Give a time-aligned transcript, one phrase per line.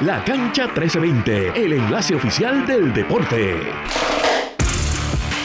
[0.00, 3.60] La Cancha 1320, el enlace oficial del deporte.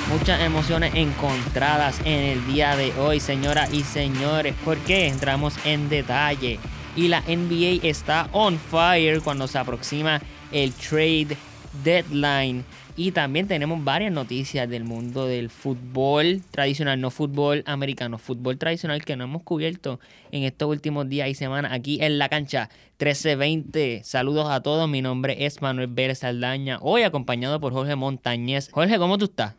[0.09, 6.59] Muchas emociones encontradas en el día de hoy, señoras y señores, porque entramos en detalle.
[6.95, 10.19] Y la NBA está on fire cuando se aproxima
[10.51, 11.37] el trade
[11.83, 12.65] deadline.
[12.99, 19.05] Y también tenemos varias noticias del mundo del fútbol tradicional, no fútbol americano, fútbol tradicional
[19.05, 20.01] que no hemos cubierto
[20.33, 24.01] en estos últimos días y semanas aquí en la cancha 1320.
[24.03, 28.67] Saludos a todos, mi nombre es Manuel Vélez Saldaña, hoy acompañado por Jorge Montañez.
[28.69, 29.55] Jorge, ¿cómo tú estás?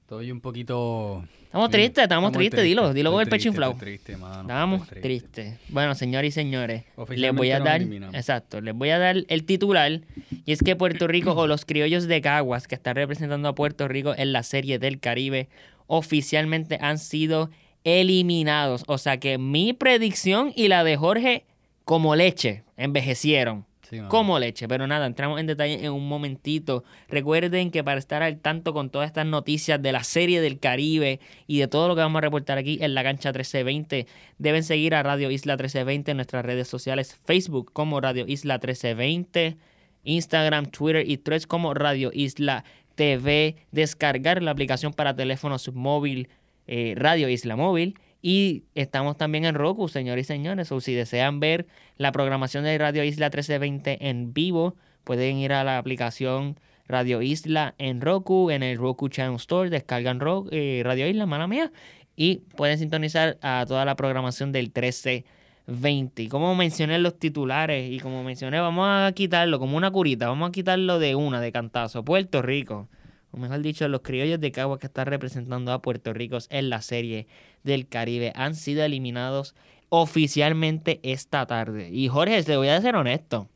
[0.00, 1.22] Estoy un poquito.
[1.42, 3.74] Estamos tristes, estamos tristes, dilo, dilo con el pecho inflado.
[3.74, 4.40] triste, mano.
[4.40, 5.58] Estamos tristes.
[5.68, 8.14] Bueno, señores y señores, les voy a dar, eliminamos.
[8.14, 10.00] exacto, les voy a dar el titular
[10.44, 13.88] y es que Puerto Rico o los criollos de Caguas que están representando a Puerto
[13.88, 15.48] Rico en la Serie del Caribe
[15.86, 17.50] oficialmente han sido
[17.84, 18.84] eliminados.
[18.86, 21.44] O sea que mi predicción y la de Jorge
[21.84, 23.66] como leche envejecieron.
[23.88, 24.00] Sí.
[24.08, 26.84] Como leche, pero nada, entramos en detalle en un momentito.
[27.08, 31.20] Recuerden que para estar al tanto con todas estas noticias de la serie del Caribe
[31.46, 34.06] y de todo lo que vamos a reportar aquí en la cancha 1320,
[34.38, 39.58] deben seguir a Radio Isla 1320 en nuestras redes sociales, Facebook como Radio Isla 1320,
[40.04, 46.28] Instagram, Twitter y Threads como Radio Isla TV, descargar la aplicación para teléfono submóvil
[46.66, 47.98] eh, Radio Isla Móvil.
[48.22, 50.72] Y estamos también en Roku, señores y señores.
[50.72, 51.66] O si desean ver
[51.98, 57.74] la programación de Radio Isla 1320 en vivo, pueden ir a la aplicación Radio Isla
[57.78, 61.70] en Roku, en el Roku Channel Store, descargan Ro- eh, Radio Isla, mala mía,
[62.16, 65.24] y pueden sintonizar a toda la programación del 1320.
[65.66, 70.28] Y como mencioné en los titulares y como mencioné, vamos a quitarlo como una curita,
[70.28, 72.04] vamos a quitarlo de una, de cantazo.
[72.04, 72.88] Puerto Rico,
[73.30, 76.82] o mejor dicho, los criollos de Cagua que están representando a Puerto Rico en la
[76.82, 77.26] serie
[77.62, 79.54] del Caribe han sido eliminados
[79.88, 81.88] oficialmente esta tarde.
[81.90, 83.48] Y Jorge, te voy a ser honesto.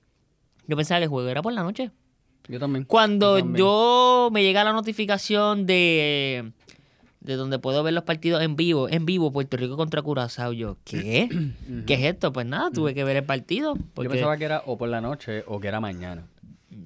[0.66, 1.90] Yo pensaba que el juego era por la noche.
[2.48, 2.84] Yo también.
[2.84, 3.58] Cuando Yo también.
[3.58, 6.52] yo me llega la notificación de,
[7.28, 10.78] de donde puedo ver los partidos en vivo, en vivo, Puerto Rico contra Curazao, yo,
[10.84, 11.28] ¿qué?
[11.86, 12.32] ¿Qué es esto?
[12.32, 13.74] Pues nada, tuve que ver el partido.
[13.76, 16.24] Yo Porque pensaba que era o por la noche o que era mañana.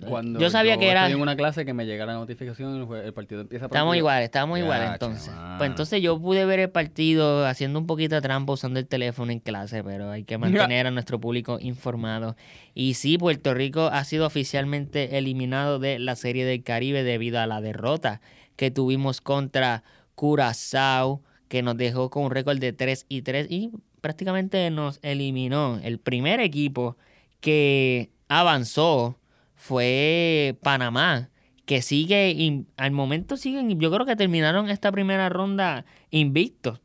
[0.09, 3.13] Cuando Yo sabía que era- en una clase que me llega la notificación y el
[3.13, 5.33] partido empieza por Estamos iguales, estamos Ya, iguales entonces.
[5.59, 9.31] Pues entonces yo pude ver el partido haciendo un poquito de trampa usando el teléfono
[9.31, 12.37] en clase, pero hay que mantener a nuestro público informado.
[12.75, 17.47] Y sí, Puerto Rico ha sido oficialmente eliminado de la Serie del Caribe debido a
[17.47, 18.21] la derrota
[18.57, 19.83] que tuvimos contra
[20.23, 25.81] Curazao, que nos dejó con un récord de 3 y 3 y prácticamente nos eliminó.
[25.83, 26.97] El primer equipo
[27.41, 29.19] que avanzó
[29.57, 31.29] fue Panamá,
[31.65, 36.79] que sigue, al momento siguen, yo creo que terminaron esta primera ronda invictos.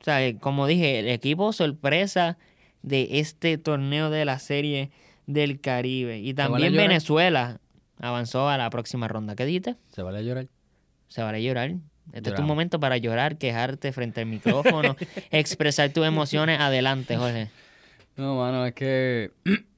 [0.00, 2.38] O sea, como dije, el equipo sorpresa
[2.82, 4.90] de este torneo de la serie
[5.28, 6.18] del Caribe.
[6.18, 6.72] Y también?
[6.72, 7.60] Venezuela
[8.00, 9.36] avanzó a la próxima ronda.
[9.36, 9.76] ¿Qué dijiste?
[9.90, 10.48] Se vale llorar.
[11.06, 11.76] Se vale llorar.
[12.12, 14.96] Este es tu momento para llorar, quejarte frente al micrófono,
[15.30, 16.58] expresar tus emociones.
[16.60, 17.48] Adelante, Jorge.
[18.16, 19.30] No, mano, es que.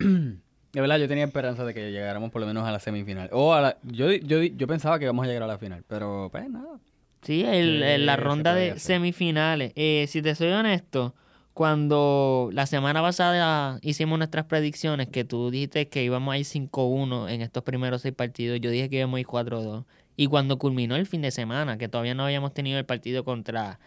[0.72, 3.28] De verdad, yo tenía esperanza de que llegáramos por lo menos a la semifinal.
[3.32, 3.76] O a la.
[3.82, 6.78] Yo, yo, yo pensaba que íbamos a llegar a la final, pero pues nada.
[7.20, 8.80] Sí, el, ¿Qué el- la ronda de hacer?
[8.80, 9.72] semifinales.
[9.76, 11.14] Eh, si te soy honesto,
[11.52, 17.28] cuando la semana pasada hicimos nuestras predicciones, que tú dijiste que íbamos a ir 5-1
[17.28, 19.84] en estos primeros seis partidos, yo dije que íbamos a ir 4-2.
[20.16, 23.78] Y cuando culminó el fin de semana, que todavía no habíamos tenido el partido contra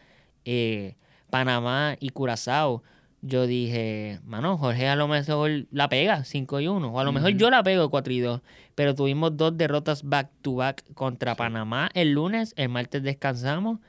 [0.44, 0.96] eh,
[1.30, 2.84] Panamá y Curazao,
[3.22, 7.12] yo dije, mano, Jorge a lo mejor la pega 5 y 1, o a lo
[7.12, 8.42] mejor yo la pego 4 y 2,
[8.76, 13.80] pero tuvimos dos derrotas back to back contra Panamá el lunes, el martes descansamos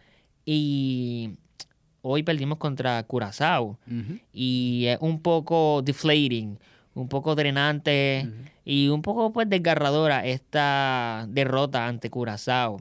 [0.46, 1.32] y
[2.00, 3.78] hoy perdimos contra Curazao
[4.32, 6.58] y es un poco deflating,
[6.96, 8.28] un poco drenante
[8.64, 12.78] y un poco pues desgarradora esta derrota ante Curazao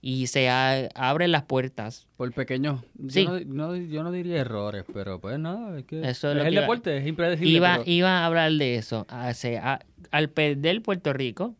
[0.00, 2.80] y se a- abren las puertas Por pequeños.
[3.08, 3.24] Sí.
[3.24, 5.78] Yo, no, no- yo no diría errores, pero pues nada.
[5.78, 7.52] Es que Eso es es, lo que el iba- deporte, es impredecible.
[7.52, 9.06] Iba, pero- iba a hablar de eso.
[9.10, 11.54] Ah, se- a- al perder Puerto Rico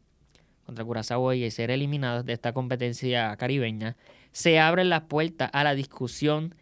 [0.65, 3.97] contra Curazao y ser eliminados de esta competencia caribeña,
[4.33, 6.55] se abren las puertas a la discusión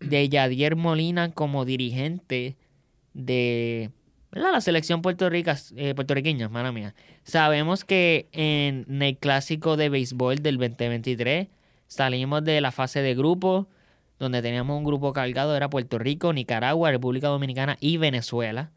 [0.00, 2.56] de Yadier Molina como dirigente
[3.12, 3.90] de
[4.42, 6.94] la selección puertorrica, eh, puertorriqueña, mala mía.
[7.22, 11.48] Sabemos que en el clásico de béisbol del 2023
[11.86, 13.68] salimos de la fase de grupo,
[14.18, 18.70] donde teníamos un grupo cargado, era Puerto Rico, Nicaragua, República Dominicana y Venezuela.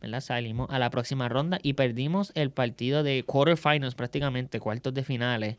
[0.00, 0.20] ¿verdad?
[0.20, 5.56] Salimos a la próxima ronda y perdimos el partido de quarterfinals prácticamente, cuartos de finales,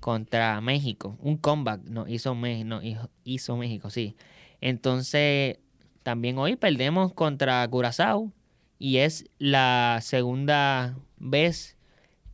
[0.00, 1.16] contra México.
[1.20, 4.16] Un comeback nos hizo, Me- hizo- hizo México, sí.
[4.60, 5.58] Entonces,
[6.02, 8.32] también hoy perdemos contra Curazao
[8.78, 11.76] y es la segunda ves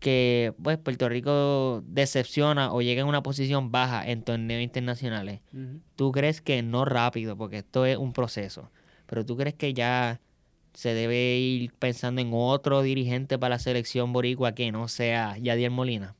[0.00, 5.80] que pues Puerto Rico decepciona o llega en una posición baja en torneos internacionales, Ujú.
[5.96, 8.70] ¿tú crees que no rápido, porque esto es un proceso,
[9.06, 10.20] pero tú crees que ya
[10.74, 15.70] se debe ir pensando en otro dirigente para la selección boricua que no sea Yadier
[15.70, 16.14] Molina?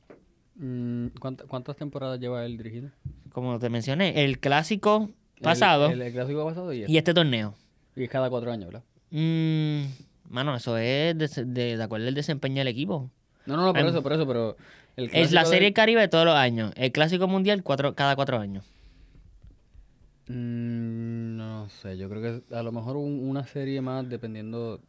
[0.55, 2.89] Mm, ¿cuánta- ¿Cuántas temporadas lleva él dirigido?
[3.33, 5.11] Como te mencioné, el clásico
[5.41, 7.53] pasado El, el clásico pasado y, y este torneo.
[7.95, 8.83] y es cada cuatro años, ¿verdad?
[9.11, 9.83] Mm,
[10.29, 13.09] mano, eso es de, de, de acuerdo al desempeño del equipo.
[13.45, 14.57] No, no, no, por eso, por eso, pero...
[14.95, 16.71] El Es la Serie del Caribe todos los años.
[16.75, 18.63] El Clásico Mundial cuatro, cada cuatro años.
[20.27, 24.79] Mm, no sé, yo creo que a lo mejor un- una serie más dependiendo...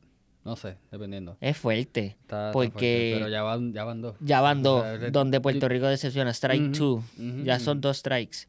[0.44, 1.36] No sé, dependiendo.
[1.40, 2.16] Es fuerte.
[2.20, 4.14] Está, está Porque- fuerte, pero ya van, ya van dos.
[4.20, 6.30] Ya van O dos, sea, donde Puerto Rico decepciona.
[6.32, 6.94] Strike Ujú, two.
[7.18, 7.64] ujú, Ya ujú.
[7.64, 8.46] son dos strikes.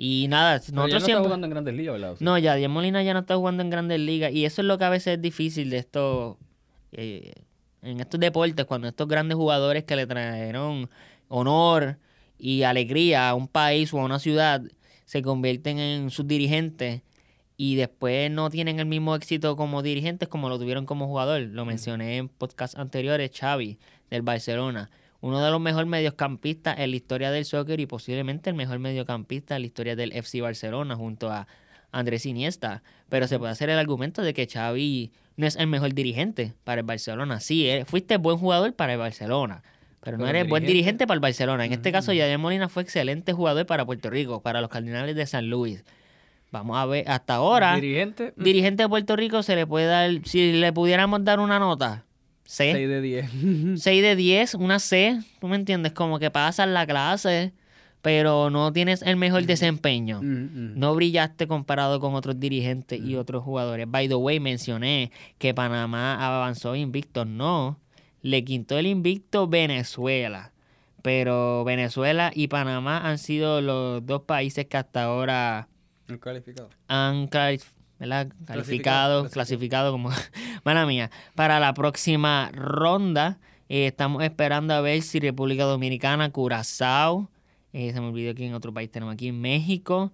[0.00, 1.24] Y nada, Pero ya no nosotros está siempre...
[1.24, 2.12] jugando en Grandes Ligas, ¿verdad?
[2.12, 4.32] O sea, No, ya Diez Molina ya no está jugando en grandes ligas.
[4.32, 6.36] Y eso es lo que a veces es difícil de estos...
[6.92, 7.32] eh,
[7.82, 10.88] en estos deportes, cuando estos grandes jugadores que le trajeron
[11.28, 11.98] honor
[12.38, 14.62] y alegría a un país o a una ciudad
[15.04, 17.02] se convierten en sus dirigentes
[17.56, 21.40] y después no tienen el mismo éxito como dirigentes como lo tuvieron como jugador.
[21.40, 23.78] Lo mencioné en podcasts anteriores, Xavi,
[24.10, 24.90] del Barcelona.
[25.20, 29.56] Uno de los mejores mediocampistas en la historia del soccer y posiblemente el mejor mediocampista
[29.56, 31.48] en la historia del FC Barcelona junto a
[31.90, 32.82] Andrés Iniesta.
[33.08, 36.80] Pero se puede hacer el argumento de que Xavi no es el mejor dirigente para
[36.82, 37.40] el Barcelona.
[37.40, 39.62] Sí, eh, fuiste buen jugador para el Barcelona,
[40.00, 41.64] pero no eres buen dirigente- para el Barcelona.
[41.64, 45.26] En este caso, Yadier Molina fue excelente jugador para Puerto Rico, para los Cardinales de
[45.26, 45.84] San Luis.
[46.50, 50.10] Vamos a ver, hasta ahora, Dirigente, mm, dirigente de Puerto Rico se le puede dar,
[50.24, 52.04] si le pudiéramos dar una nota,
[52.50, 52.72] C.
[52.72, 53.30] 6 de 10.
[53.82, 55.92] 6 de 10, una C, ¿tú me entiendes?
[55.92, 57.52] Como que pasas la clase,
[58.00, 60.22] pero no tienes el mejor desempeño.
[60.22, 60.26] Mm,
[60.72, 60.78] mm.
[60.78, 63.84] No brillaste comparado con otros dirigentes y otros jugadores.
[63.90, 67.26] By the way, mencioné que Panamá avanzó invicto.
[67.26, 67.78] No,
[68.22, 70.52] le quitó el invicto Venezuela.
[71.02, 75.68] Pero Venezuela y Panamá han sido los dos países que hasta ahora
[76.20, 76.70] calificado.
[76.88, 78.28] han clarif- ¿verdad?
[78.46, 79.30] calificado, clasificado.
[79.30, 80.10] clasificado como,
[80.64, 83.38] mala mía, para la próxima ronda.
[83.68, 87.30] Eh, estamos esperando a ver si República Dominicana, Curazao,
[87.72, 90.12] eh, se me olvidó que en otro país tenemos aquí, México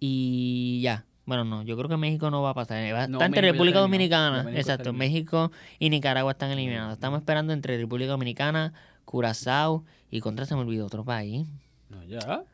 [0.00, 1.04] y ya.
[1.24, 2.92] Bueno, no, yo creo que México no va a pasar.
[2.94, 3.80] Va a No, entre República.
[3.80, 4.92] Dominicana, exacto.
[4.92, 6.94] México y Nicaragua están eliminados.
[6.94, 8.72] Estamos esperando entre República Dominicana,
[9.04, 11.46] Curazao y contra se me olvidó otro país.
[11.88, 12.44] No, ya.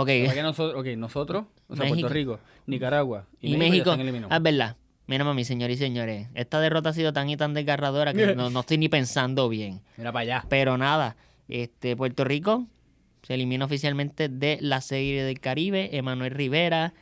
[0.00, 2.02] Ok, Para que nosotros, ok, nosotros, o sea, México.
[2.02, 4.76] Puerto Rico, Nicaragua y, Y, México, ah, es verdad.
[5.08, 8.48] Mira, mami, señores y señores, esta derrota ha sido tan y tan desgarradora que no,
[8.48, 9.80] no estoy ni pensando bien.
[9.96, 10.44] Mira para allá.
[10.48, 11.16] Pero nada,
[11.48, 12.68] este Puerto Rico
[13.22, 15.96] se elimina oficialmente de la serie del Caribe.
[15.96, 16.94] Emanuel Rivera,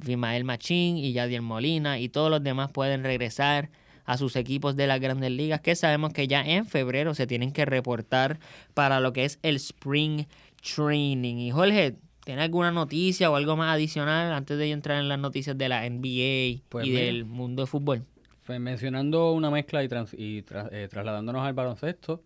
[0.00, 3.68] Fimael Machín y Yadier Molina y todos los demás pueden regresar
[4.06, 7.52] a sus equipos de las grandes ligas que sabemos que ya en febrero se tienen
[7.52, 8.38] que reportar
[8.72, 10.24] para lo que es el Spring
[10.62, 11.36] Training.
[11.36, 15.18] Y Jorge, ¿tiene alguna noticia o algo más adicional antes de yo entrar en las
[15.18, 17.02] noticias de la NBA Pues y mira.
[17.04, 18.02] del mundo de fútbol?
[18.42, 22.22] Fue mencionando una mezcla y, trans- y tra- eh, trasladándonos al baloncesto,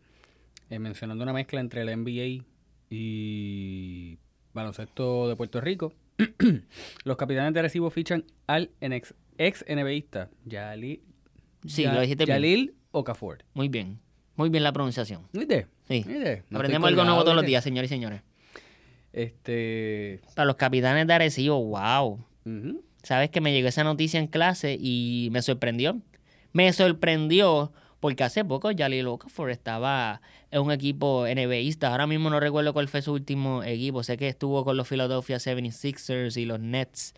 [0.71, 2.45] eh, mencionando una mezcla entre el NBA
[2.91, 4.19] y
[4.53, 5.93] baloncesto de Puerto Rico.
[7.05, 11.03] Los capitanes de Recibo fichan al ex, ex NBAista Yali,
[11.67, 12.37] Sí, Ya- lo dijiste bien.
[12.37, 13.45] Yalil Okafor.
[13.55, 13.99] Muy bien.
[14.37, 15.23] Muy bien la pronunciación.
[15.33, 15.67] ¿Viste?
[15.89, 16.05] Sí.
[16.07, 16.45] ¿Viste?
[16.51, 18.23] No Aprendemos algo nuevo todos los días, señores y señores.
[19.17, 20.21] Este.
[20.35, 22.23] Para los capitanes de Arecibo, wow.
[23.03, 26.01] Sabes que me llegó esa noticia en clase y me sorprendió.
[26.53, 30.21] Me sorprendió porque hace poco Jalil Okafor estaba
[30.51, 31.89] en un equipo NBAista.
[31.89, 34.03] Ahora mismo no recuerdo cuál fue su último equipo.
[34.03, 37.15] Sé que estuvo con los Philadelphia 76ers y los Nets.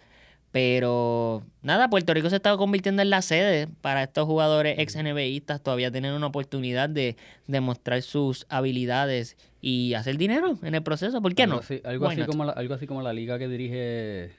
[0.51, 5.63] Pero nada, Puerto Rico se estaba convirtiendo en la sede para estos jugadores ex NBAistas.
[5.63, 11.21] Todavía tienen una oportunidad de demostrar sus habilidades y hacer dinero en el proceso.
[11.21, 11.61] ¿Por qué algo no?
[11.61, 14.31] Así, algo, así como la, algo así como la liga que dirige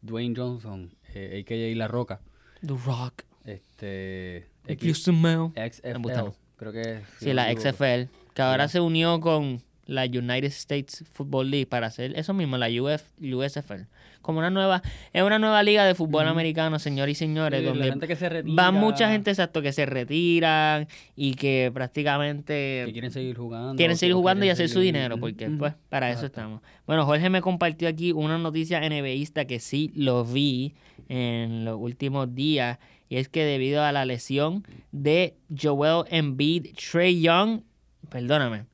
[0.00, 1.76] Dwayne Johnson, eh, a.k.a.
[1.76, 2.20] La Roca.
[2.62, 3.22] The Rock.
[3.44, 4.46] Este.
[4.66, 5.02] X-.
[5.04, 7.52] XFL, creo que si Sí, la.
[7.52, 12.58] XFL, que ahora se unió con la United States Football League para hacer eso mismo,
[12.58, 13.86] la UF, USFL.
[14.20, 14.82] Como una nueva,
[15.14, 18.16] es una nueva liga de fútbol americano, señores y señores, Sí, la donde gente que
[18.16, 23.36] se retira, van mucha gente exacto que se retiran y que prácticamente que quieren seguir
[23.38, 23.76] jugando.
[23.76, 26.60] quieren seguir jugando y hacer su dinero, porque pues para eso estamos.
[26.86, 30.74] Bueno, Jorge me compartió aquí una noticia NBAista que sí lo vi
[31.08, 32.78] en los últimos días
[33.08, 37.62] y es que debido a la lesión de Joel Embiid, Trey Young,
[38.10, 38.66] perdóname,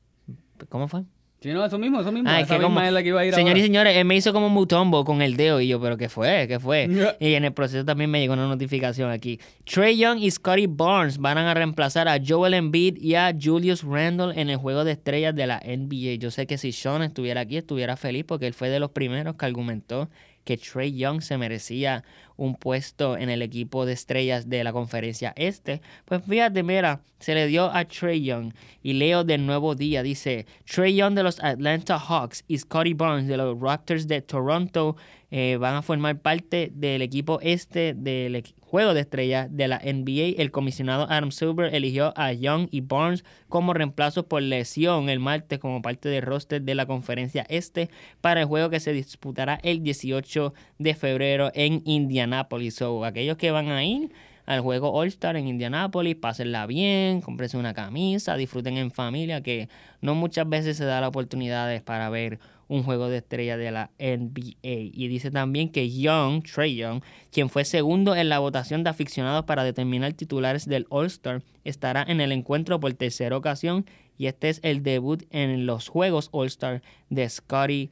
[0.69, 1.03] ¿cómo fue?
[1.41, 2.27] Sí, no, eso mismo, eso mismo.
[2.27, 3.95] Ah, es Esa que misma como- es la que iba a ir Señores y señores,
[3.95, 6.47] él me hizo como un mutombo con el dedo y yo, pero ¿qué fue?
[6.47, 6.89] ¿Qué fue?
[7.19, 9.39] Y en el proceso también me llegó una notificación aquí.
[9.63, 14.39] Trey Young y Scotty Barnes van a reemplazar a Joel Embiid y a Julius Randle
[14.41, 16.15] en el juego de estrellas de la NBA.
[16.15, 19.35] Yo sé que si Sean estuviera aquí estuviera feliz porque él fue de los primeros
[19.35, 20.09] que argumentó
[20.45, 22.03] que Trey Young se merecía
[22.37, 25.81] un puesto en el equipo de estrellas de la conferencia este.
[26.05, 28.53] Pues fíjate, mira, se le dio a Trey Young.
[28.83, 33.27] Y leo del nuevo día, dice, Trey Young de los Atlanta Hawks y Scotty Barnes
[33.27, 34.95] de los Raptors de Toronto
[35.31, 40.41] eh, van a formar parte del equipo este del juego de estrellas de la NBA.
[40.41, 45.59] El comisionado Adam Silver eligió a Young y Barnes como reemplazos por lesión el martes
[45.59, 47.89] como parte del roster de la conferencia este
[48.21, 51.81] para el juego que se disputará el 18 de febrero en
[52.25, 52.75] Indianápolis.
[52.75, 54.11] So, aquellos que van a ir
[54.45, 59.69] al juego All-Star en Indianápolis, pásenla bien, cómprense una camisa, disfruten en familia, que
[60.01, 63.91] no muchas veces se da la oportunidad para ver un juego de estrella de la
[63.99, 64.51] NBA.
[64.63, 67.01] Y dice también que Young, Trey Young,
[67.31, 72.21] quien fue segundo en la votación de aficionados para determinar titulares del All-Star, estará en
[72.21, 73.85] el encuentro por tercera ocasión
[74.17, 77.91] y este es el debut en los Juegos All-Star de Scotty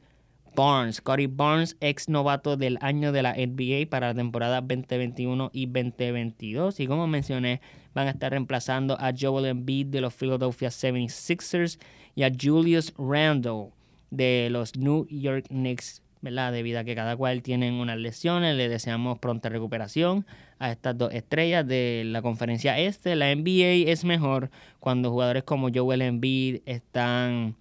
[0.54, 0.96] Barnes.
[0.96, 6.80] Scotty Barnes, ex novato del año de la NBA para la temporada 2021 y 2022.
[6.80, 7.60] Y como mencioné,
[7.94, 11.78] van a estar reemplazando a Joel Embiid de los Philadelphia 76ers
[12.14, 13.70] y a Julius Randle
[14.10, 16.00] de los New York Knicks.
[16.20, 16.52] ¿verdad?
[16.52, 20.24] Debido a que cada cual tienen unas lesiones, le deseamos pronta recuperación
[20.58, 23.14] a estas dos estrellas de la conferencia este.
[23.14, 27.56] La NBA es mejor cuando jugadores como Joel Embiid están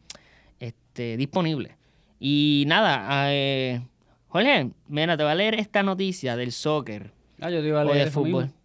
[0.61, 1.82] este, disponibles.
[2.25, 3.81] Y nada, eh,
[4.29, 7.11] Jorge, mira, te voy a leer esta noticia del soccer
[7.41, 8.45] Ah, yo te iba a o de fútbol.
[8.45, 8.57] mismo.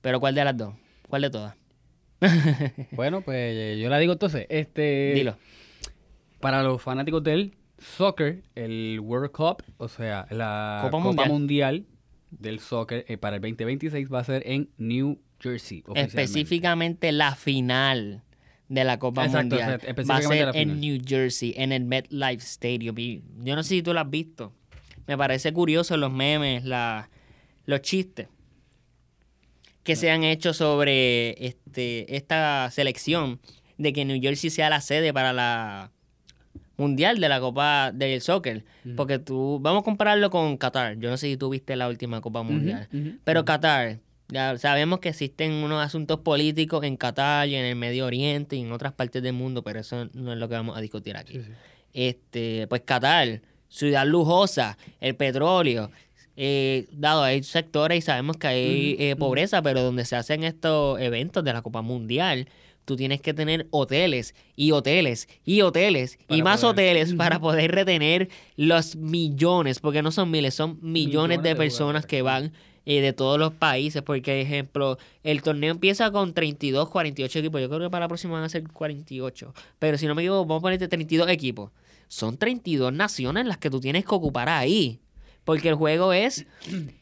[0.00, 0.74] Pero ¿cuál de las dos?
[1.06, 1.54] ¿Cuál de todas?
[2.92, 4.46] Bueno, pues eh, yo la digo entonces.
[4.48, 5.36] Este, Dilo.
[6.40, 11.28] Para los fanáticos del soccer, el World Cup, o sea, la Copa Copa, Mundial.
[11.28, 11.86] Mundial.
[12.30, 15.84] del soccer eh, para el 2026 va a ser en New Jersey.
[15.94, 18.22] Específicamente la final
[18.74, 20.80] de la Copa Exacto, Mundial va a ser en.
[20.80, 22.98] New Jersey, en el MetLife Stadium.
[22.98, 24.52] Y yo no sé si tú lo has visto.
[25.06, 27.08] Me parece curioso los memes, la,
[27.66, 28.28] los chistes
[29.84, 33.38] que se han hecho sobre este, esta selección
[33.76, 35.92] de que New Jersey sea la sede para la
[36.76, 38.64] mundial de la Copa del Soccer.
[38.96, 40.98] Porque tú, vamos a compararlo con Qatar.
[40.98, 42.88] Yo no sé si tú viste la última Copa Mundial.
[43.24, 48.06] Pero Qatar, ya sabemos que existen unos asuntos políticos en Qatar y en el Medio
[48.06, 50.80] Oriente y en otras partes del mundo, pero eso no es lo que vamos a
[50.80, 51.40] discutir aquí.
[51.92, 55.90] Este, pues Qatar, ciudad lujosa, el petróleo,
[56.36, 61.00] eh, dado hay sectores y sabemos que hay eh, pobreza, pero donde se hacen estos
[61.00, 62.48] eventos de la Copa Mundial,
[62.84, 67.70] tú tienes que tener hoteles y hoteles y hoteles y más poder- hoteles para poder
[67.72, 72.52] retener los millones, porque no son miles, son millones, Millones de personas que van
[72.86, 77.68] eh, de todos los países, porque ejemplo, el torneo empieza con 32, 48 equipos, yo
[77.68, 80.60] creo que para la próxima van a ser 48, pero si no me equivoco, vamos
[80.60, 81.70] a ponerte 32 equipos.
[82.08, 85.00] Son 32 naciones las que tú tienes que ocupar ahí.
[85.44, 86.46] Porque el juego es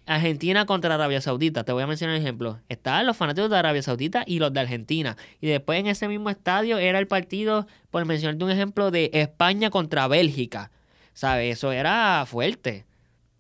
[0.07, 1.65] Argentina contra Arabia Saudita.
[1.65, 2.59] Te voy a mencionar un ejemplo.
[2.69, 5.17] Estaban los fanáticos de Arabia Saudita y los de Argentina.
[5.41, 9.71] Y después en ese mismo estadio era el partido, por mencionarte un ejemplo, de España
[9.71, 10.71] contra Bélgica.
[11.15, 11.59] ¿Sabes?
[11.59, 12.85] Eso era fuerte.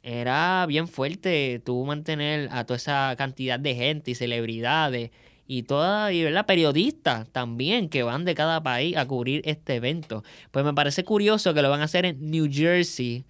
[0.02, 5.10] Era bien fuerte tú mantener a toda esa cantidad de gente y celebridades
[5.46, 6.46] y toda, y ¿verdad?
[6.46, 10.24] periodistas también que van de cada país a cubrir este evento.
[10.50, 13.24] Pues me parece curioso que lo van a hacer en New Jersey,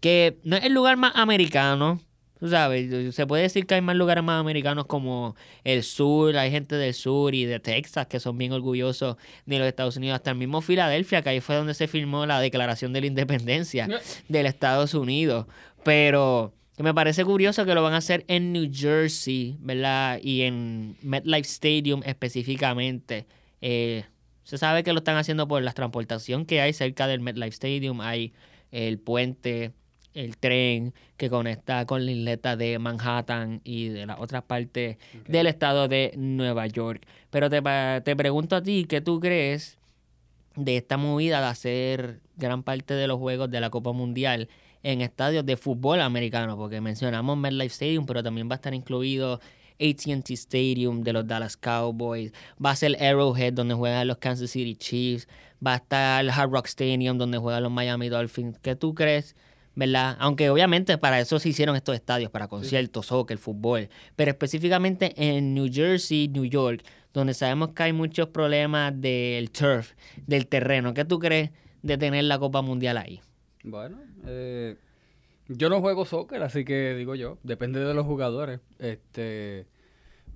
[0.00, 2.00] que no es el lugar más americano.
[2.38, 6.50] Tú sabes, se puede decir que hay más lugares más americanos como el sur, hay
[6.50, 10.32] gente del sur y de Texas que son bien orgullosos de los Estados Unidos, hasta
[10.32, 13.88] el mismo Filadelfia, que ahí fue donde se firmó la Declaración de la Independencia
[14.28, 15.46] del Estados Unidos.
[15.86, 20.18] Pero me parece curioso que lo van a hacer en New Jersey, ¿verdad?
[20.20, 23.24] Y en MetLife Stadium específicamente.
[23.60, 24.02] Eh,
[24.42, 28.00] se sabe que lo están haciendo por la transportación que hay cerca del MetLife Stadium.
[28.00, 28.32] Hay
[28.72, 29.74] el puente,
[30.12, 34.96] el tren que conecta con la isleta de Manhattan y de las otras partes
[35.28, 37.06] del estado de Nueva York.
[37.30, 37.62] Pero te,
[38.02, 39.78] te pregunto a ti, ¿qué tú crees
[40.56, 44.48] de esta movida de hacer gran parte de los juegos de la Copa Mundial
[44.86, 46.56] en estadios de fútbol americano?
[46.56, 49.40] Porque mencionamos MetLife Stadium, pero también va a estar incluido
[49.80, 52.32] AT&T Stadium de los Dallas Cowboys,
[52.64, 55.28] va a ser Arrowhead donde juegan los Kansas City Chiefs,
[55.64, 58.58] va a estar el Hard Rock Stadium donde juegan los Miami Dolphins.
[58.60, 59.34] ¿Qué tú crees?
[59.74, 60.16] ¿Verdad?
[60.20, 63.90] Aunque obviamente para eso se hicieron estos estadios, para conciertos, soccer, fútbol.
[64.14, 69.92] Pero específicamente en New Jersey, New York, donde sabemos que hay muchos problemas del turf,
[70.26, 70.94] del terreno.
[70.94, 71.50] ¿Qué tú crees
[71.82, 73.20] de tener la Copa Mundial ahí?
[73.66, 74.76] Bueno, eh,
[75.48, 78.60] yo no juego soccer, así que digo yo, depende de los jugadores.
[78.78, 79.66] Este,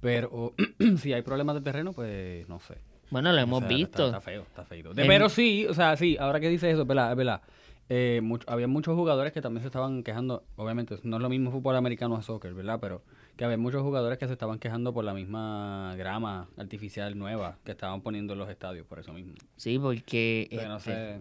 [0.01, 0.53] pero
[0.99, 2.79] si hay problemas de terreno, pues no sé.
[3.11, 4.07] Bueno, lo O hemos sea, visto.
[4.07, 4.95] Está, está feo, está feo.
[4.95, 7.41] De- pero sí, o sea, sí, ahora que dices eso, es verdad, verdad.
[7.89, 11.51] Eh, mucho- había muchos jugadores que también se estaban quejando, obviamente no es lo mismo
[11.51, 12.79] fútbol americano a soccer, ¿verdad?
[12.81, 13.03] Pero
[13.37, 17.73] que había muchos jugadores que se estaban quejando por la misma grama artificial nueva que
[17.73, 19.35] estaban poniendo en los estadios, por eso mismo.
[19.57, 20.47] Sí, porque...
[20.51, 21.21] Pero no este, sé.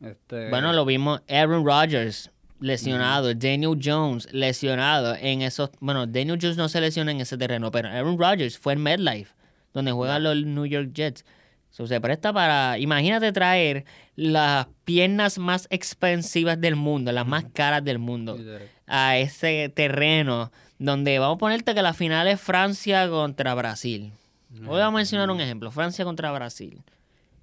[0.00, 5.70] Este, Bueno, lo vimos Aaron Rodgers lesionado, Daniel Jones lesionado en esos...
[5.80, 9.32] Bueno, Daniel Jones no se lesionó en ese terreno, pero Aaron Rodgers fue en MetLife,
[9.72, 11.24] donde juegan los New York Jets.
[11.70, 12.78] So, se presta para...
[12.78, 13.84] Imagínate traer
[14.16, 18.38] las piernas más expensivas del mundo, las más caras del mundo,
[18.86, 24.12] a ese terreno donde vamos a ponerte que la final es Francia contra Brasil.
[24.60, 26.80] Hoy vamos a mencionar un ejemplo, Francia contra Brasil.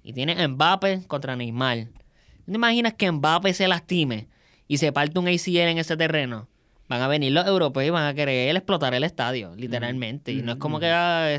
[0.02, 1.88] Y tiene Mbappé contra Neymar.
[2.46, 4.28] ¿No te imaginas que Mbappé se lastime
[4.68, 6.48] y se parte un ACL en ese terreno?
[6.88, 10.32] Van a venir los europeos y van a querer explotar el estadio, literalmente.
[10.32, 11.34] Y no es como que ah,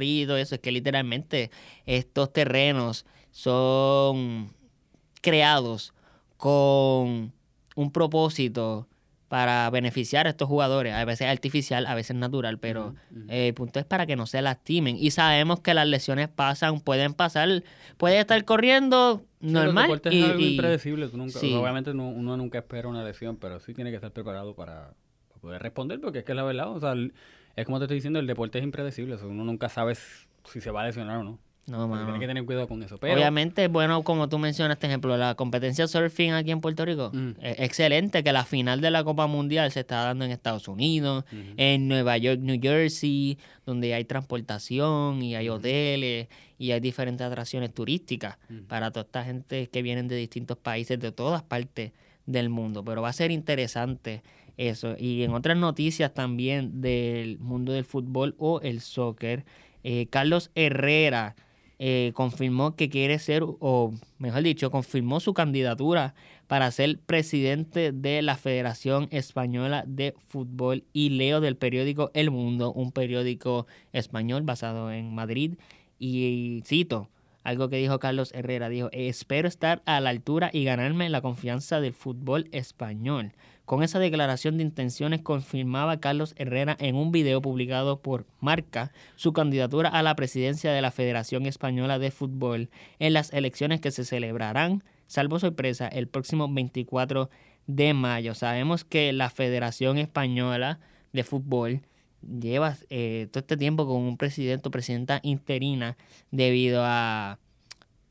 [0.00, 1.50] y todo eso, es que literalmente
[1.84, 4.50] estos terrenos son
[5.20, 5.92] creados
[6.36, 7.32] con
[7.74, 8.88] un propósito
[9.34, 10.94] para beneficiar a estos jugadores.
[10.94, 12.94] A veces artificial, a veces natural, pero
[13.28, 14.96] eh, el punto es para que no se lastimen.
[14.96, 17.64] Y sabemos que las lesiones pasan, pueden pasar,
[17.96, 20.00] puede estar corriendo Sí, los normal.
[20.08, 21.08] y, es algo y- impredecible.
[21.08, 21.52] tú nunca- sí.
[21.52, 24.94] Obviamente no- uno nunca espera una lesión, pero sí tiene que estar preparado para,
[25.28, 27.12] para poder responder, porque es que la verdad, o sea, el-
[27.56, 29.16] es como te estoy diciendo, el deporte es impredecible.
[29.16, 29.96] o sea, uno nunca sabe
[30.44, 31.38] si se va a lesionar o no.
[31.66, 32.04] No, mano.
[32.04, 32.98] Tienes que tener cuidado con eso.
[32.98, 37.30] Pero, Obviamente, bueno, como tú mencionaste, ejemplo, la competencia surfing aquí en Puerto Rico, Mm.
[37.40, 41.24] es excelente que la final de la Copa Mundial se está dando en Estados Unidos,
[41.56, 46.28] en Nueva York, New Jersey, donde hay transportación y hay hoteles
[46.58, 48.36] y hay diferentes atracciones turísticas
[48.68, 51.92] para toda esta gente que vienen de distintos países, de todas partes
[52.26, 52.84] del mundo.
[52.84, 54.22] Pero va a ser interesante
[54.56, 54.96] eso.
[54.98, 59.44] Y en otras noticias también del mundo del fútbol o el soccer,
[59.82, 61.34] eh, Carlos Herrera
[61.78, 66.14] eh, confirmó que quiere ser, o mejor dicho, confirmó su candidatura
[66.46, 72.72] para ser presidente de la Federación Española de Fútbol y leo del periódico El Mundo,
[72.72, 75.54] un periódico español basado en Madrid.
[75.98, 77.08] Y cito,
[77.44, 81.80] algo que dijo Carlos Herrera, dijo, espero estar a la altura y ganarme la confianza
[81.80, 83.32] del fútbol español.
[83.66, 89.32] Con esa declaración de intenciones confirmaba Carlos Herrera en un video publicado por Marca su
[89.32, 94.04] candidatura a la presidencia de la Federación Española de Fútbol en las elecciones que se
[94.04, 97.30] celebrarán, salvo sorpresa, el próximo 24
[97.66, 98.34] de mayo.
[98.34, 100.80] Sabemos que la Federación Española
[101.12, 101.82] de Fútbol
[102.40, 105.96] lleva eh, todo este tiempo con un presidente o presidenta interina
[106.30, 107.38] debido a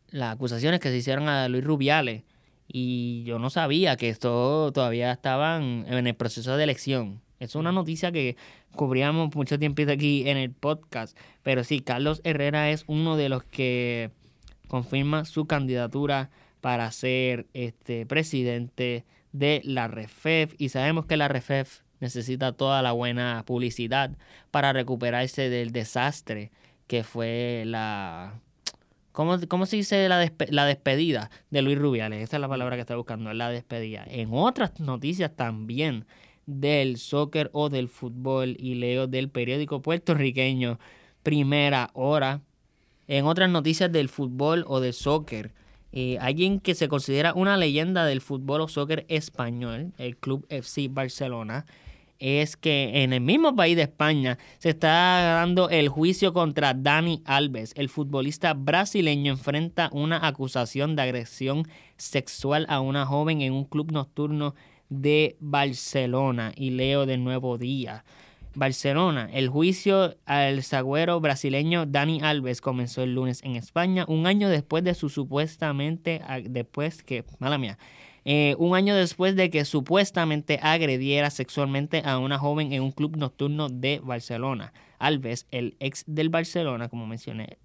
[0.10, 2.23] las acusaciones que se hicieron a Luis Rubiales.
[2.67, 7.21] Y yo no sabía que esto todavía estaban en el proceso de elección.
[7.39, 8.38] Es una noticia que
[8.76, 11.17] cubríamos mucho tiempo aquí en el podcast.
[11.41, 14.12] Pero sí, Carlos Herrera es uno de los que
[14.67, 16.30] confirma su candidatura
[16.62, 20.56] para ser este presidente de la REFEF.
[20.58, 24.12] Y sabemos que la REFEF necesita toda la buena publicidad
[24.52, 26.52] para recuperarse del desastre
[26.86, 28.39] que fue la
[29.13, 32.22] ¿Cómo, cómo se dice la, despe- la despedida de Luis Rubiales?
[32.24, 34.04] Esa es la palabra que estoy buscando, la despedida.
[34.08, 36.06] En otras noticias también
[36.48, 40.80] del soccer o del fútbol y leo del periódico puertorriqueño
[41.22, 42.42] Primera Hora.
[43.08, 45.54] En otras noticias del fútbol o del soccer,
[45.92, 50.88] eh, alguien que se considera una leyenda del fútbol o soccer español, el Club FC
[50.89, 51.68] Barcelona,
[52.24, 57.22] es que en el mismo país de España se está dando el juicio contra Dani
[57.26, 57.74] Alves.
[57.76, 63.92] El futbolista brasileño enfrenta una acusación de agresión sexual a una joven en un club
[63.92, 64.56] nocturno
[64.88, 66.54] de Barcelona.
[66.56, 68.06] Y leo de nuevo día.
[68.56, 69.30] Barcelona.
[69.34, 74.84] El juicio al sagüero brasileño Dani Alves comenzó el lunes en España, un año después
[74.84, 77.78] de su supuestamente, después que, mala mía,
[78.26, 83.18] eh, un año después de que supuestamente agrediera sexualmente a una joven en un club
[83.18, 84.74] nocturno de Barcelona.
[85.00, 87.58] Alves, el ex del Barcelona, como mencioné,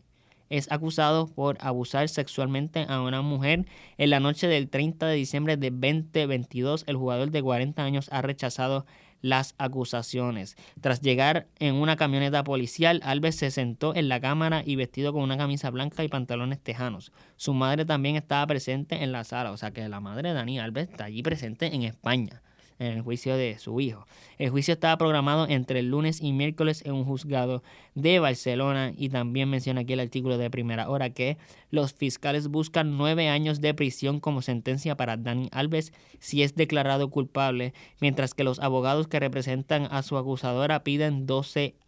[0.51, 3.67] es acusado por abusar sexualmente a una mujer
[3.99, 6.85] en la noche del 30 de diciembre de 2022.
[6.87, 8.87] El jugador de 40 años ha rechazado
[9.21, 10.57] las acusaciones.
[10.81, 15.23] Tras llegar en una camioneta policial, Alves se sentó en la cámara y vestido con
[15.23, 17.13] una camisa blanca y pantalones tejanos.
[17.37, 20.59] Su madre también estaba presente en la sala, o sea que la madre de Dani
[20.59, 22.43] Alves está allí presente en España.
[22.79, 24.07] En el juicio de su hijo.
[24.39, 27.63] El juicio estaba programado entre el lunes y miércoles en un juzgado
[27.95, 31.39] de Barcelona y también menciona aquí el artículo de primera hora que
[31.71, 37.11] los fiscales buscan nueve años de prisión como sentencia para Dani Alves si es declarado
[37.11, 41.79] culpable, mientras que los abogados que representan a su acusadora piden 12 años.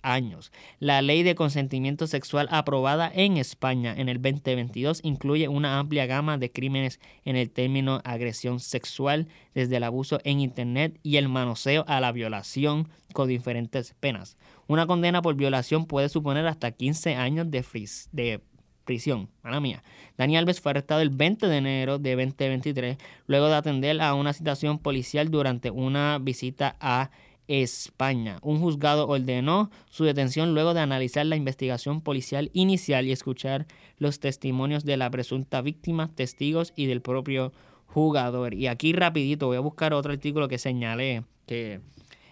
[0.79, 6.39] La ley de consentimiento sexual aprobada en España en el 2022 incluye una amplia gama
[6.39, 11.85] de crímenes en el término agresión sexual, desde el abuso en Internet y el manoseo
[11.87, 14.37] a la violación con diferentes penas.
[14.67, 17.65] Una condena por violación puede suponer hasta 15 años de,
[18.13, 18.41] de
[18.85, 19.29] prisión.
[19.43, 19.83] Mala mía.
[20.17, 24.33] Dani Alves fue arrestado el 20 de enero de 2023 luego de atender a una
[24.33, 27.11] citación policial durante una visita a
[27.51, 28.39] España.
[28.43, 33.67] Un juzgado ordenó su detención luego de analizar la investigación policial inicial y escuchar
[33.99, 37.53] los testimonios de la presunta víctima, testigos y del propio
[37.87, 38.55] jugador.
[38.55, 41.81] Y aquí rapidito voy a buscar otro artículo que señalé, que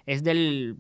[0.07, 0.77] es del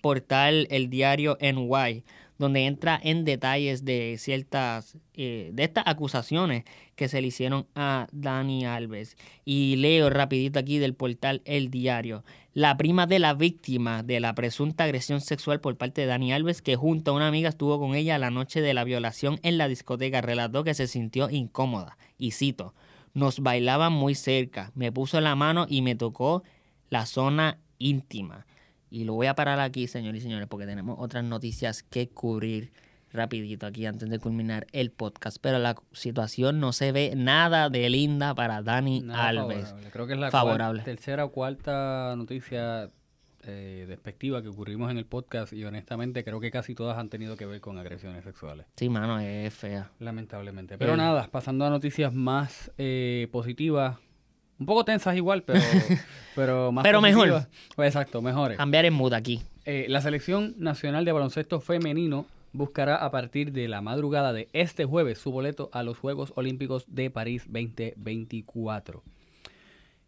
[0.00, 2.02] portal El Diario NY,
[2.40, 6.64] donde entra en detalles de ciertas, eh, de estas acusaciones
[6.96, 9.18] que se le hicieron a Dani Alves.
[9.44, 12.24] Y leo rapidito aquí del portal El Diario.
[12.54, 16.62] La prima de la víctima de la presunta agresión sexual por parte de Dani Alves,
[16.62, 19.68] que junto a una amiga estuvo con ella la noche de la violación en la
[19.68, 21.98] discoteca, relató que se sintió incómoda.
[22.16, 22.72] Y cito,
[23.12, 26.42] nos bailaban muy cerca, me puso la mano y me tocó
[26.88, 28.46] la zona íntima.
[28.90, 32.72] Y lo voy a parar aquí, señores y señores, porque tenemos otras noticias que cubrir
[33.12, 35.38] rapidito aquí antes de culminar el podcast.
[35.40, 39.68] Pero la situación no se ve nada de linda para Dani Alves.
[39.68, 39.90] Favorable.
[39.92, 42.90] Creo que es la tercera o cuarta noticia
[43.42, 47.36] eh, despectiva que ocurrimos en el podcast y honestamente creo que casi todas han tenido
[47.36, 48.66] que ver con agresiones sexuales.
[48.76, 49.90] Sí, mano, es fea.
[49.98, 50.76] Lamentablemente.
[50.76, 53.98] Pero nada, pasando a noticias más eh, positivas,
[54.60, 55.60] un poco tensas igual, pero,
[56.36, 57.46] pero más Pero mejor.
[57.74, 58.58] Pues exacto, mejores.
[58.58, 59.42] Cambiar en mood aquí.
[59.64, 64.84] Eh, la Selección Nacional de Baloncesto Femenino buscará a partir de la madrugada de este
[64.84, 69.02] jueves su boleto a los Juegos Olímpicos de París 2024.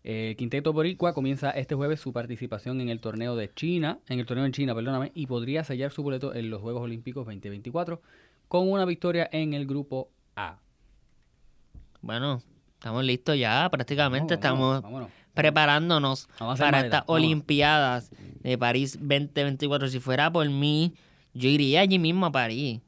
[0.05, 4.27] El Quinteto Boricua comienza este jueves su participación en el torneo de China, en el
[4.27, 8.03] torneo en China, perdóname, y podría sellar su boleto en los Juegos Olímpicos 2024
[8.49, 10.59] con una victoria en el grupo A.
[12.01, 12.43] Bueno,
[12.83, 14.83] estamos listos ya, prácticamente estamos
[15.35, 19.87] preparándonos para estas Olimpiadas de París 2024.
[19.87, 20.93] Si fuera por mí,
[21.33, 22.81] yo iría allí mismo a París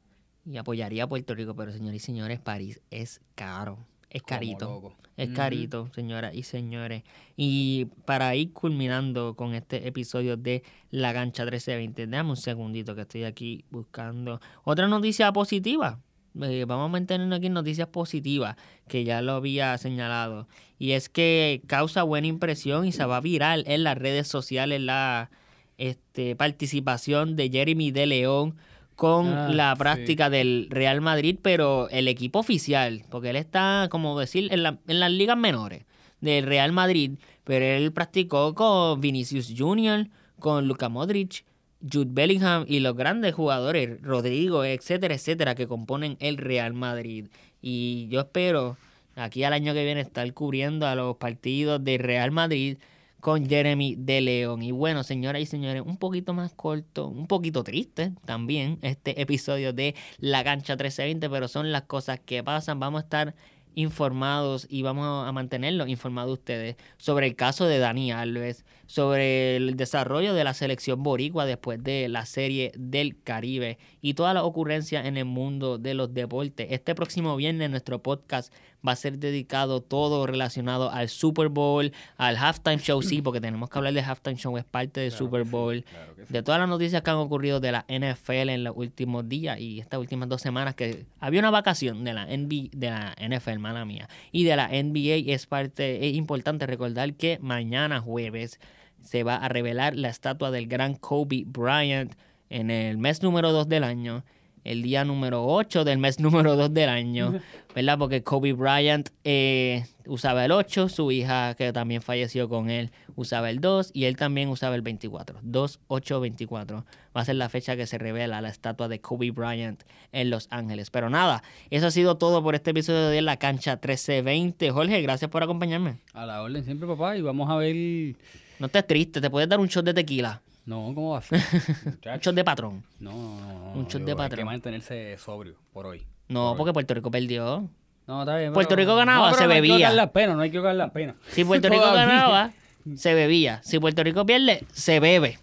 [0.45, 3.77] y apoyaría a Puerto Rico, pero señores y señores, París es caro,
[4.09, 4.93] es carito.
[5.15, 7.03] Es carito, señoras y señores.
[7.37, 13.01] Y para ir culminando con este episodio de La Gancha 1320, déjame un segundito que
[13.03, 16.01] estoy aquí buscando otra noticia positiva.
[16.41, 20.47] Eh, vamos a mantener aquí noticias positivas, que ya lo había señalado.
[20.77, 25.29] Y es que causa buena impresión y se va viral en las redes sociales la
[25.77, 28.55] este, participación de Jeremy de León
[28.95, 34.17] con ah, la práctica del Real Madrid, pero el equipo oficial, porque él está, como
[34.19, 35.85] decir, en, las ligas menores
[36.21, 40.07] del Real Madrid, pero él practicó con Vinicius Junior,
[40.39, 41.43] con Luka Modric,
[41.91, 47.27] Jude Bellingham y los grandes jugadores, Rodrigo, etcétera, etcétera, que componen el Real Madrid.
[47.61, 48.77] Y yo espero
[49.15, 52.77] aquí al año que viene estar cubriendo a los partidos del Real Madrid
[53.25, 54.61] con Jeremy de León.
[54.61, 59.73] Y bueno, señoras y señores, un poquito más corto, un poquito triste también este episodio
[59.73, 62.79] de La Cancha 1320, pero son las cosas que pasan.
[62.79, 63.35] Vamos a estar
[63.75, 69.75] informados y vamos a mantenerlos informados ustedes sobre el caso de Dani Alves, sobre el
[69.75, 75.05] desarrollo de la selección boricua después de la serie del Caribe y todas las ocurrencias
[75.05, 76.67] en el mundo de los deportes.
[76.69, 78.53] Este próximo viernes nuestro podcast
[78.87, 83.69] va a ser dedicado todo relacionado al Super Bowl, al halftime show, sí, porque tenemos
[83.69, 85.83] que hablar de halftime show, es parte del Super Bowl,
[86.29, 89.79] de todas las noticias que han ocurrido de la NFL en los últimos días y
[89.79, 93.85] estas últimas dos semanas que había una vacación de la, NBA, de la NFL, mala
[93.85, 98.59] mía, y de la NBA es parte, es importante recordar que mañana jueves
[99.01, 102.15] se va a revelar la estatua del gran Kobe Bryant
[102.49, 104.23] en el mes número 2 del año
[104.65, 107.39] el día número 8 del mes número 2 del año,
[107.73, 107.97] ¿verdad?
[107.97, 113.49] Porque Kobe Bryant eh, usaba el 8, su hija que también falleció con él usaba
[113.49, 115.39] el 2 y él también usaba el 24.
[115.41, 116.85] 2, 8, 24.
[117.15, 120.47] Va a ser la fecha que se revela la estatua de Kobe Bryant en Los
[120.51, 120.89] Ángeles.
[120.91, 124.71] Pero nada, eso ha sido todo por este episodio de La Cancha 1320.
[124.71, 125.97] Jorge, gracias por acompañarme.
[126.13, 128.15] A la orden siempre, papá, y vamos a ver...
[128.59, 130.41] No estés triste, te puedes dar un shot de tequila.
[130.65, 131.39] No, ¿cómo va a ser?
[132.13, 132.83] un shot de patrón.
[132.99, 133.73] No, no, no.
[133.73, 134.39] Un shot de patrón.
[134.39, 136.05] Hay que mantenerse sobrio por hoy.
[136.27, 137.69] No, porque Puerto Rico perdió.
[138.07, 138.53] No, está bien.
[138.53, 139.69] Puerto Rico ganaba, se bebía.
[139.69, 141.15] No hay que la pena, no hay que ahogar la pena.
[141.29, 142.51] Si Puerto Rico ganaba,
[142.95, 143.61] se bebía.
[143.63, 145.39] Si Puerto Rico pierde, se bebe.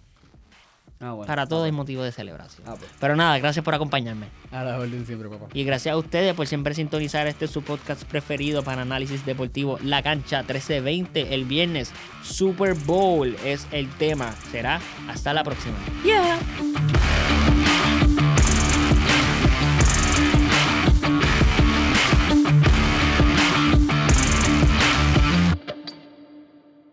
[1.02, 1.26] Ah, bueno.
[1.26, 2.66] Para todo hay motivo de celebración.
[2.66, 2.90] Ah, pues.
[3.00, 4.26] Pero nada, gracias por acompañarme.
[4.52, 5.46] A la orden siempre, papá.
[5.52, 10.02] Y gracias a ustedes por siempre sintonizar este su podcast preferido para análisis deportivo, La
[10.02, 11.92] Cancha 1320, el viernes.
[12.22, 14.32] Super Bowl es el tema.
[14.52, 15.74] Será hasta la próxima.
[16.04, 16.38] Yeah.